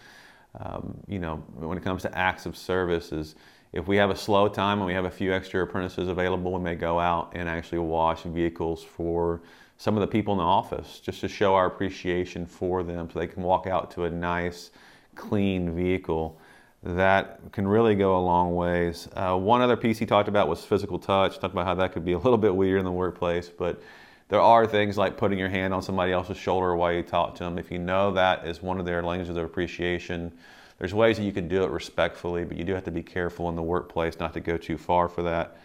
um, 0.58 0.98
you 1.06 1.18
know, 1.18 1.36
when 1.54 1.78
it 1.78 1.84
comes 1.84 2.02
to 2.02 2.18
acts 2.18 2.46
of 2.46 2.56
service 2.56 3.12
is 3.12 3.34
if 3.72 3.86
we 3.86 3.96
have 3.96 4.10
a 4.10 4.16
slow 4.16 4.48
time 4.48 4.78
and 4.78 4.86
we 4.86 4.94
have 4.94 5.04
a 5.04 5.10
few 5.10 5.32
extra 5.32 5.62
apprentices 5.62 6.08
available, 6.08 6.52
we 6.52 6.60
may 6.60 6.74
go 6.74 6.98
out 6.98 7.32
and 7.34 7.48
actually 7.48 7.78
wash 7.78 8.22
vehicles 8.22 8.82
for 8.82 9.42
some 9.76 9.96
of 9.96 10.00
the 10.00 10.06
people 10.06 10.32
in 10.34 10.38
the 10.38 10.44
office 10.44 11.00
just 11.00 11.20
to 11.20 11.28
show 11.28 11.54
our 11.54 11.66
appreciation 11.66 12.46
for 12.46 12.82
them 12.82 13.08
so 13.12 13.18
they 13.18 13.26
can 13.26 13.42
walk 13.42 13.66
out 13.66 13.90
to 13.92 14.04
a 14.04 14.10
nice, 14.10 14.70
clean 15.14 15.74
vehicle. 15.76 16.40
That 16.82 17.40
can 17.52 17.68
really 17.68 17.94
go 17.94 18.16
a 18.16 18.22
long 18.22 18.54
ways. 18.54 19.08
Uh, 19.14 19.36
one 19.36 19.60
other 19.60 19.76
piece 19.76 19.98
he 19.98 20.06
talked 20.06 20.28
about 20.28 20.48
was 20.48 20.64
physical 20.64 20.98
touch. 20.98 21.38
Talked 21.38 21.52
about 21.52 21.66
how 21.66 21.74
that 21.74 21.92
could 21.92 22.04
be 22.04 22.12
a 22.12 22.18
little 22.18 22.38
bit 22.38 22.54
weird 22.54 22.78
in 22.78 22.84
the 22.84 22.92
workplace, 22.92 23.48
but 23.48 23.82
there 24.28 24.40
are 24.40 24.66
things 24.66 24.96
like 24.96 25.16
putting 25.16 25.38
your 25.38 25.48
hand 25.48 25.72
on 25.72 25.82
somebody 25.82 26.12
else's 26.12 26.36
shoulder 26.36 26.76
while 26.76 26.92
you 26.92 27.02
talk 27.02 27.34
to 27.36 27.44
them. 27.44 27.58
If 27.58 27.70
you 27.70 27.78
know 27.78 28.12
that 28.12 28.46
is 28.46 28.62
one 28.62 28.78
of 28.78 28.86
their 28.86 29.02
languages 29.02 29.36
of 29.36 29.44
appreciation, 29.44 30.32
there's 30.78 30.94
ways 30.94 31.16
that 31.16 31.24
you 31.24 31.32
can 31.32 31.48
do 31.48 31.64
it 31.64 31.70
respectfully, 31.70 32.44
but 32.44 32.56
you 32.56 32.64
do 32.64 32.74
have 32.74 32.84
to 32.84 32.90
be 32.90 33.02
careful 33.02 33.48
in 33.48 33.56
the 33.56 33.62
workplace 33.62 34.18
not 34.18 34.34
to 34.34 34.40
go 34.40 34.56
too 34.56 34.78
far 34.78 35.08
for 35.08 35.22
that, 35.22 35.56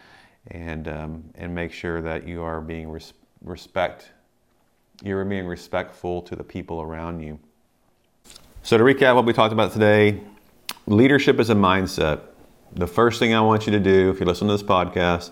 and 0.48 0.88
um, 0.88 1.24
and 1.36 1.54
make 1.54 1.72
sure 1.72 2.02
that 2.02 2.28
you 2.28 2.42
are 2.42 2.62
being 2.62 2.90
res- 2.90 3.14
respect, 3.44 4.12
you're 5.04 5.24
being 5.26 5.46
respectful 5.46 6.22
to 6.24 6.36
the 6.36 6.44
people 6.44 6.82
around 6.82 7.22
you. 7.22 7.38
So 8.64 8.78
to 8.78 8.84
recap 8.84 9.16
what 9.16 9.26
we 9.26 9.34
talked 9.34 9.54
about 9.54 9.74
today, 9.74 10.22
leadership 10.88 11.40
is 11.40 11.50
a 11.50 11.56
mindset. 11.56 12.22
The 12.76 12.88
first 12.88 13.20
thing 13.20 13.34
I 13.34 13.42
want 13.42 13.68
you 13.68 13.74
to 13.74 13.80
do, 13.80 14.10
if 14.10 14.20
you 14.20 14.26
listen 14.26 14.48
to 14.48 14.54
this 14.54 14.64
podcast, 14.64 15.32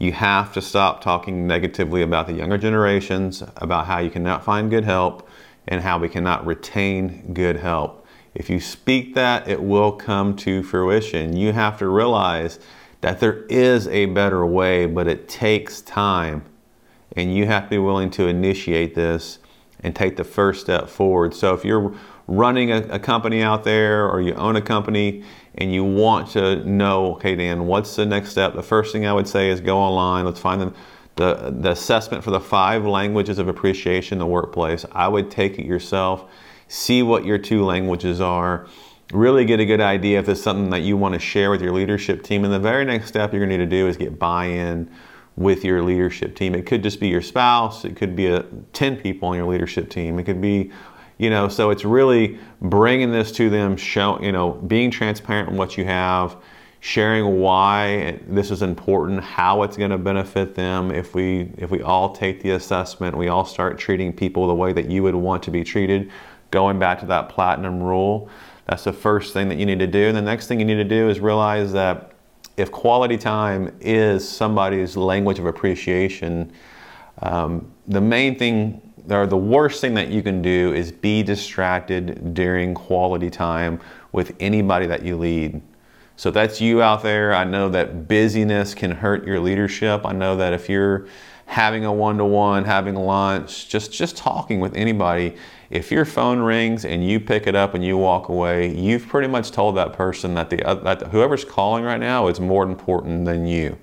you 0.00 0.12
have 0.12 0.52
to 0.54 0.62
stop 0.62 1.02
talking 1.02 1.46
negatively 1.46 2.00
about 2.00 2.26
the 2.26 2.32
younger 2.32 2.56
generations, 2.56 3.42
about 3.58 3.86
how 3.86 3.98
you 3.98 4.10
cannot 4.10 4.42
find 4.42 4.70
good 4.70 4.84
help, 4.84 5.28
and 5.68 5.82
how 5.82 5.98
we 5.98 6.08
cannot 6.08 6.44
retain 6.46 7.34
good 7.34 7.56
help. 7.56 8.06
If 8.34 8.48
you 8.48 8.60
speak 8.60 9.14
that, 9.14 9.46
it 9.46 9.62
will 9.62 9.92
come 9.92 10.34
to 10.36 10.62
fruition. 10.62 11.36
You 11.36 11.52
have 11.52 11.78
to 11.78 11.88
realize 11.88 12.58
that 13.02 13.20
there 13.20 13.44
is 13.50 13.88
a 13.88 14.06
better 14.06 14.46
way, 14.46 14.86
but 14.86 15.06
it 15.06 15.28
takes 15.28 15.82
time. 15.82 16.44
And 17.14 17.34
you 17.34 17.44
have 17.46 17.64
to 17.64 17.70
be 17.70 17.78
willing 17.78 18.10
to 18.12 18.26
initiate 18.26 18.94
this 18.94 19.38
and 19.80 19.94
take 19.94 20.16
the 20.16 20.24
first 20.24 20.62
step 20.62 20.88
forward. 20.88 21.34
So 21.34 21.52
if 21.52 21.62
you're 21.62 21.94
running 22.26 22.70
a, 22.70 22.78
a 22.88 22.98
company 22.98 23.42
out 23.42 23.64
there 23.64 24.08
or 24.08 24.22
you 24.22 24.32
own 24.34 24.56
a 24.56 24.62
company, 24.62 25.24
and 25.60 25.72
you 25.72 25.84
want 25.84 26.30
to 26.30 26.64
know, 26.64 27.12
okay, 27.12 27.36
Dan, 27.36 27.66
what's 27.66 27.94
the 27.94 28.06
next 28.06 28.30
step? 28.30 28.54
The 28.54 28.62
first 28.62 28.92
thing 28.92 29.06
I 29.06 29.12
would 29.12 29.28
say 29.28 29.50
is 29.50 29.60
go 29.60 29.78
online. 29.78 30.24
Let's 30.24 30.40
find 30.40 30.60
the, 30.60 30.72
the, 31.16 31.54
the 31.60 31.70
assessment 31.72 32.24
for 32.24 32.30
the 32.30 32.40
five 32.40 32.86
languages 32.86 33.38
of 33.38 33.46
appreciation 33.46 34.14
in 34.14 34.18
the 34.20 34.26
workplace. 34.26 34.86
I 34.92 35.06
would 35.06 35.30
take 35.30 35.58
it 35.58 35.66
yourself, 35.66 36.30
see 36.66 37.02
what 37.02 37.26
your 37.26 37.36
two 37.36 37.62
languages 37.62 38.22
are, 38.22 38.66
really 39.12 39.44
get 39.44 39.60
a 39.60 39.66
good 39.66 39.82
idea 39.82 40.18
if 40.18 40.30
it's 40.30 40.40
something 40.40 40.70
that 40.70 40.80
you 40.80 40.96
want 40.96 41.12
to 41.12 41.20
share 41.20 41.50
with 41.50 41.60
your 41.60 41.72
leadership 41.72 42.22
team. 42.22 42.44
And 42.44 42.52
the 42.52 42.58
very 42.58 42.86
next 42.86 43.08
step 43.08 43.32
you're 43.32 43.40
going 43.40 43.50
to 43.50 43.58
need 43.58 43.70
to 43.70 43.76
do 43.76 43.86
is 43.86 43.98
get 43.98 44.18
buy 44.18 44.46
in 44.46 44.90
with 45.36 45.64
your 45.64 45.82
leadership 45.82 46.36
team. 46.36 46.54
It 46.54 46.64
could 46.64 46.82
just 46.82 47.00
be 47.00 47.08
your 47.08 47.22
spouse, 47.22 47.84
it 47.84 47.96
could 47.96 48.16
be 48.16 48.26
a, 48.26 48.44
10 48.72 48.96
people 48.96 49.28
on 49.28 49.36
your 49.36 49.46
leadership 49.46 49.90
team, 49.90 50.18
it 50.18 50.24
could 50.24 50.40
be 50.40 50.70
you 51.20 51.28
know 51.28 51.48
so 51.48 51.70
it's 51.70 51.84
really 51.84 52.38
bringing 52.62 53.12
this 53.12 53.30
to 53.30 53.50
them 53.50 53.76
show 53.76 54.20
you 54.22 54.32
know 54.32 54.52
being 54.52 54.90
transparent 54.90 55.50
in 55.50 55.56
what 55.56 55.76
you 55.76 55.84
have 55.84 56.36
sharing 56.80 57.40
why 57.40 58.18
this 58.26 58.50
is 58.50 58.62
important 58.62 59.22
how 59.22 59.62
it's 59.62 59.76
going 59.76 59.90
to 59.90 59.98
benefit 59.98 60.54
them. 60.54 60.90
If 60.90 61.14
we 61.14 61.52
if 61.58 61.70
we 61.70 61.82
all 61.82 62.14
take 62.14 62.42
the 62.42 62.52
assessment 62.52 63.16
we 63.16 63.28
all 63.28 63.44
start 63.44 63.78
treating 63.78 64.12
people 64.14 64.48
the 64.48 64.54
way 64.54 64.72
that 64.72 64.90
you 64.90 65.02
would 65.02 65.14
want 65.14 65.42
to 65.44 65.50
be 65.50 65.62
treated 65.62 66.10
going 66.50 66.78
back 66.78 66.98
to 67.00 67.06
that 67.06 67.28
platinum 67.28 67.82
rule 67.82 68.30
that's 68.66 68.84
the 68.84 68.92
first 68.92 69.34
thing 69.34 69.48
that 69.48 69.58
you 69.58 69.66
need 69.66 69.80
to 69.80 69.86
do. 69.86 70.06
And 70.06 70.16
the 70.16 70.22
next 70.22 70.46
thing 70.46 70.60
you 70.60 70.64
need 70.64 70.76
to 70.76 70.84
do 70.84 71.08
is 71.08 71.18
realize 71.18 71.72
that 71.72 72.12
if 72.56 72.70
quality 72.70 73.18
time 73.18 73.76
is 73.80 74.26
somebody's 74.26 74.96
language 74.96 75.38
of 75.38 75.46
appreciation 75.46 76.52
um, 77.22 77.70
the 77.86 78.00
main 78.00 78.38
thing 78.38 78.80
or 79.08 79.26
the 79.26 79.36
worst 79.36 79.80
thing 79.80 79.94
that 79.94 80.08
you 80.08 80.22
can 80.22 80.42
do 80.42 80.72
is 80.72 80.92
be 80.92 81.22
distracted 81.22 82.34
during 82.34 82.74
quality 82.74 83.30
time 83.30 83.80
with 84.12 84.34
anybody 84.40 84.86
that 84.86 85.04
you 85.04 85.16
lead. 85.16 85.60
So 86.16 86.30
that's 86.30 86.60
you 86.60 86.82
out 86.82 87.02
there. 87.02 87.34
I 87.34 87.44
know 87.44 87.70
that 87.70 88.06
busyness 88.06 88.74
can 88.74 88.90
hurt 88.90 89.26
your 89.26 89.40
leadership. 89.40 90.04
I 90.04 90.12
know 90.12 90.36
that 90.36 90.52
if 90.52 90.68
you're 90.68 91.06
having 91.46 91.84
a 91.84 91.92
one-to-one, 91.92 92.64
having 92.64 92.94
lunch, 92.94 93.68
just 93.68 93.92
just 93.92 94.16
talking 94.16 94.60
with 94.60 94.76
anybody, 94.76 95.34
if 95.70 95.90
your 95.90 96.04
phone 96.04 96.38
rings 96.40 96.84
and 96.84 97.04
you 97.04 97.20
pick 97.20 97.46
it 97.46 97.54
up 97.54 97.74
and 97.74 97.84
you 97.84 97.96
walk 97.96 98.28
away, 98.28 98.74
you've 98.74 99.08
pretty 99.08 99.28
much 99.28 99.50
told 99.50 99.76
that 99.76 99.92
person 99.94 100.34
that 100.34 100.50
the 100.50 100.62
uh, 100.62 100.74
that 100.74 101.02
whoever's 101.08 101.44
calling 101.44 101.84
right 101.84 102.00
now 102.00 102.28
is 102.28 102.38
more 102.38 102.64
important 102.64 103.24
than 103.24 103.46
you. 103.46 103.78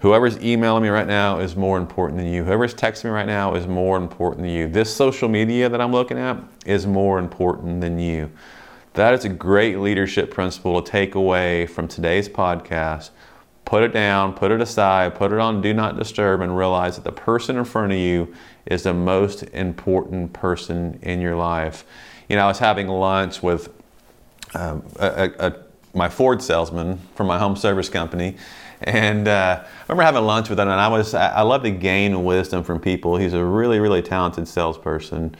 Whoever's 0.00 0.38
emailing 0.42 0.82
me 0.82 0.90
right 0.90 1.06
now 1.06 1.38
is 1.38 1.56
more 1.56 1.78
important 1.78 2.18
than 2.18 2.28
you. 2.28 2.44
Whoever's 2.44 2.74
texting 2.74 3.04
me 3.04 3.10
right 3.10 3.26
now 3.26 3.54
is 3.54 3.66
more 3.66 3.96
important 3.96 4.42
than 4.42 4.52
you. 4.52 4.68
This 4.68 4.94
social 4.94 5.28
media 5.28 5.68
that 5.68 5.80
I'm 5.80 5.92
looking 5.92 6.18
at 6.18 6.38
is 6.66 6.86
more 6.86 7.18
important 7.18 7.80
than 7.80 7.98
you. 7.98 8.30
That 8.92 9.14
is 9.14 9.24
a 9.24 9.28
great 9.30 9.78
leadership 9.78 10.30
principle 10.30 10.80
to 10.80 10.90
take 10.90 11.14
away 11.14 11.66
from 11.66 11.88
today's 11.88 12.28
podcast. 12.28 13.10
Put 13.64 13.82
it 13.82 13.92
down, 13.92 14.34
put 14.34 14.52
it 14.52 14.60
aside, 14.60 15.14
put 15.14 15.32
it 15.32 15.38
on 15.38 15.60
do 15.60 15.74
not 15.74 15.98
disturb, 15.98 16.40
and 16.40 16.56
realize 16.56 16.96
that 16.96 17.04
the 17.04 17.12
person 17.12 17.56
in 17.56 17.64
front 17.64 17.92
of 17.92 17.98
you 17.98 18.32
is 18.66 18.84
the 18.84 18.94
most 18.94 19.42
important 19.52 20.32
person 20.32 20.98
in 21.02 21.20
your 21.20 21.36
life. 21.36 21.84
You 22.28 22.36
know, 22.36 22.44
I 22.44 22.48
was 22.48 22.58
having 22.58 22.88
lunch 22.88 23.42
with 23.42 23.72
um, 24.54 24.84
a, 24.98 25.06
a, 25.38 25.46
a, 25.48 25.56
my 25.96 26.08
Ford 26.08 26.42
salesman 26.42 26.98
from 27.14 27.26
my 27.26 27.38
home 27.38 27.56
service 27.56 27.88
company 27.88 28.36
and 28.82 29.26
uh, 29.26 29.62
I 29.64 29.82
remember 29.88 30.02
having 30.02 30.24
lunch 30.24 30.50
with 30.50 30.60
him, 30.60 30.68
and 30.68 30.80
I 30.80 30.88
was 30.88 31.14
I 31.14 31.42
love 31.42 31.62
to 31.62 31.70
gain 31.70 32.24
wisdom 32.24 32.62
from 32.62 32.80
people. 32.80 33.16
He's 33.16 33.32
a 33.32 33.44
really 33.44 33.80
really 33.80 34.02
talented 34.02 34.46
salesperson. 34.46 35.34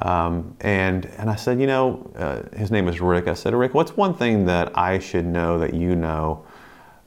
Um, 0.00 0.56
and 0.60 1.06
and 1.18 1.30
I 1.30 1.36
said, 1.36 1.60
you 1.60 1.66
know, 1.66 2.10
uh, 2.16 2.56
his 2.56 2.70
name 2.70 2.88
is 2.88 3.00
Rick. 3.00 3.28
I 3.28 3.34
said, 3.34 3.54
Rick, 3.54 3.74
what's 3.74 3.96
one 3.96 4.14
thing 4.14 4.46
that 4.46 4.76
I 4.76 4.98
should 4.98 5.26
know 5.26 5.58
that 5.58 5.74
you 5.74 5.94
know? 5.94 6.44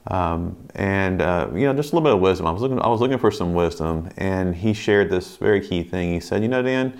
Um, 0.08 0.56
and 0.74 1.20
uh, 1.20 1.48
you 1.52 1.62
know, 1.62 1.74
just 1.74 1.92
a 1.92 1.96
little 1.96 2.08
bit 2.08 2.14
of 2.14 2.20
wisdom. 2.20 2.46
I 2.46 2.52
was 2.52 2.62
looking 2.62 2.80
I 2.80 2.88
was 2.88 3.00
looking 3.00 3.18
for 3.18 3.30
some 3.30 3.54
wisdom, 3.54 4.08
and 4.16 4.54
he 4.54 4.72
shared 4.72 5.10
this 5.10 5.36
very 5.36 5.60
key 5.60 5.82
thing. 5.82 6.14
He 6.14 6.20
said, 6.20 6.42
you 6.42 6.48
know, 6.48 6.62
Dan, 6.62 6.98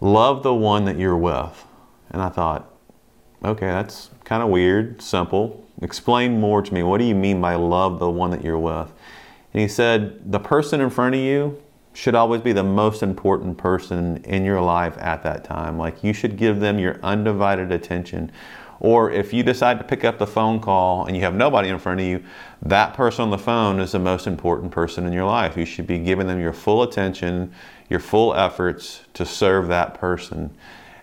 love 0.00 0.42
the 0.42 0.54
one 0.54 0.86
that 0.86 0.98
you're 0.98 1.16
with. 1.16 1.64
And 2.10 2.22
I 2.22 2.30
thought, 2.30 2.75
okay, 3.44 3.66
that's 3.66 4.10
kind 4.24 4.42
of 4.42 4.48
weird, 4.48 5.00
simple, 5.00 5.66
Explain 5.82 6.40
more 6.40 6.62
to 6.62 6.72
me. 6.72 6.82
What 6.82 6.98
do 6.98 7.04
you 7.04 7.14
mean 7.14 7.40
by 7.40 7.54
love 7.54 7.98
the 7.98 8.08
one 8.08 8.30
that 8.30 8.42
you're 8.42 8.58
with? 8.58 8.92
And 9.52 9.60
he 9.60 9.68
said, 9.68 10.32
the 10.32 10.38
person 10.38 10.80
in 10.80 10.90
front 10.90 11.14
of 11.14 11.20
you 11.20 11.62
should 11.92 12.14
always 12.14 12.40
be 12.40 12.52
the 12.52 12.62
most 12.62 13.02
important 13.02 13.58
person 13.58 14.18
in 14.24 14.44
your 14.44 14.60
life 14.60 14.96
at 14.98 15.22
that 15.22 15.44
time. 15.44 15.78
Like 15.78 16.02
you 16.02 16.12
should 16.12 16.36
give 16.36 16.60
them 16.60 16.78
your 16.78 16.98
undivided 17.02 17.72
attention. 17.72 18.32
Or 18.80 19.10
if 19.10 19.32
you 19.32 19.42
decide 19.42 19.78
to 19.78 19.84
pick 19.84 20.04
up 20.04 20.18
the 20.18 20.26
phone 20.26 20.60
call 20.60 21.06
and 21.06 21.16
you 21.16 21.22
have 21.22 21.34
nobody 21.34 21.68
in 21.68 21.78
front 21.78 22.00
of 22.00 22.06
you, 22.06 22.22
that 22.62 22.94
person 22.94 23.22
on 23.22 23.30
the 23.30 23.38
phone 23.38 23.80
is 23.80 23.92
the 23.92 23.98
most 23.98 24.26
important 24.26 24.72
person 24.72 25.06
in 25.06 25.12
your 25.12 25.24
life. 25.24 25.56
You 25.56 25.64
should 25.64 25.86
be 25.86 25.98
giving 25.98 26.26
them 26.26 26.40
your 26.40 26.52
full 26.52 26.82
attention, 26.82 27.52
your 27.88 28.00
full 28.00 28.34
efforts 28.34 29.02
to 29.14 29.24
serve 29.24 29.68
that 29.68 29.94
person. 29.94 30.54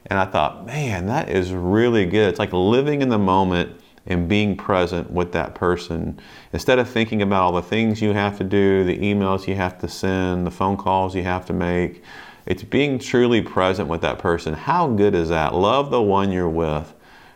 And 0.07 0.19
I 0.19 0.25
thought, 0.25 0.65
man, 0.65 1.07
that 1.07 1.29
is 1.29 1.51
really 1.53 2.05
good. 2.05 2.29
It's 2.29 2.39
like 2.39 2.53
living 2.53 3.01
in 3.01 3.09
the 3.09 3.19
moment 3.19 3.79
and 4.05 4.27
being 4.27 4.57
present 4.57 5.09
with 5.11 5.31
that 5.31 5.55
person 5.55 6.19
instead 6.51 6.77
of 6.77 6.89
thinking 6.89 7.21
about 7.21 7.43
all 7.43 7.51
the 7.53 7.61
things 7.61 8.01
you 8.01 8.11
have 8.11 8.37
to 8.37 8.43
do, 8.43 8.83
the 8.83 8.97
emails 8.97 9.47
you 9.47 9.55
have 9.55 9.79
to 9.79 9.87
send, 9.87 10.45
the 10.45 10.51
phone 10.51 10.75
calls 10.75 11.15
you 11.15 11.23
have 11.23 11.45
to 11.45 11.53
make. 11.53 12.03
It's 12.45 12.63
being 12.63 12.99
truly 12.99 13.41
present 13.41 13.87
with 13.87 14.01
that 14.01 14.19
person. 14.19 14.53
How 14.53 14.87
good 14.87 15.15
is 15.15 15.29
that? 15.29 15.55
Love 15.55 15.89
the 15.89 16.01
one 16.01 16.31
you're 16.31 16.49
with. 16.49 16.93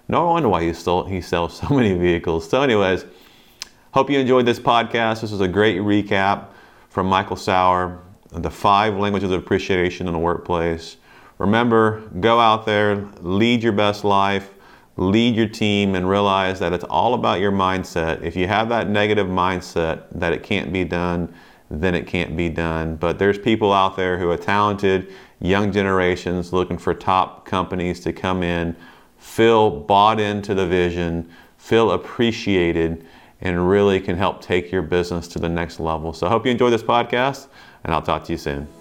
No 0.09 0.27
wonder 0.27 0.49
why 0.49 0.63
he, 0.63 0.73
stole, 0.73 1.05
he 1.05 1.21
sells 1.21 1.57
so 1.57 1.67
many 1.73 1.93
vehicles. 1.93 2.49
So, 2.49 2.61
anyways, 2.61 3.05
hope 3.91 4.09
you 4.09 4.19
enjoyed 4.19 4.45
this 4.45 4.59
podcast. 4.59 5.21
This 5.21 5.31
was 5.31 5.41
a 5.41 5.47
great 5.47 5.79
recap 5.79 6.47
from 6.89 7.07
Michael 7.07 7.35
Sauer, 7.37 8.01
the 8.31 8.49
five 8.49 8.95
languages 8.95 9.31
of 9.31 9.39
appreciation 9.39 10.07
in 10.07 10.13
the 10.13 10.19
workplace. 10.19 10.97
Remember, 11.37 12.01
go 12.19 12.39
out 12.39 12.65
there, 12.65 13.07
lead 13.21 13.63
your 13.63 13.73
best 13.73 14.03
life 14.03 14.53
lead 14.97 15.35
your 15.35 15.47
team 15.47 15.95
and 15.95 16.09
realize 16.09 16.59
that 16.59 16.73
it's 16.73 16.83
all 16.85 17.13
about 17.13 17.39
your 17.39 17.51
mindset. 17.51 18.21
If 18.23 18.35
you 18.35 18.47
have 18.47 18.69
that 18.69 18.89
negative 18.89 19.27
mindset 19.27 20.05
that 20.11 20.33
it 20.33 20.43
can't 20.43 20.73
be 20.73 20.83
done, 20.83 21.33
then 21.69 21.93
it 21.93 22.07
can't 22.07 22.35
be 22.35 22.49
done. 22.49 22.95
But 22.95 23.19
there's 23.19 23.37
people 23.37 23.71
out 23.71 23.95
there 23.95 24.17
who 24.17 24.29
are 24.29 24.37
talented, 24.37 25.13
young 25.39 25.71
generations 25.71 26.51
looking 26.51 26.77
for 26.77 26.93
top 26.93 27.45
companies 27.45 27.99
to 28.01 28.13
come 28.13 28.41
in, 28.41 28.75
feel 29.17 29.69
bought 29.69 30.19
into 30.19 30.55
the 30.55 30.65
vision, 30.65 31.29
feel 31.57 31.91
appreciated, 31.91 33.05
and 33.39 33.69
really 33.69 33.99
can 33.99 34.17
help 34.17 34.41
take 34.41 34.71
your 34.71 34.81
business 34.81 35.27
to 35.27 35.39
the 35.39 35.49
next 35.49 35.79
level. 35.79 36.11
So 36.11 36.25
I 36.25 36.29
hope 36.31 36.45
you 36.45 36.51
enjoy 36.51 36.71
this 36.71 36.83
podcast, 36.83 37.47
and 37.83 37.93
I'll 37.93 38.01
talk 38.01 38.23
to 38.25 38.31
you 38.31 38.37
soon. 38.37 38.76